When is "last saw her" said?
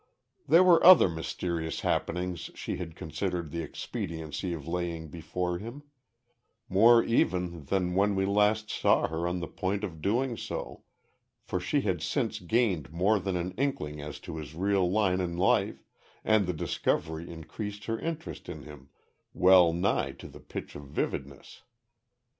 8.25-9.27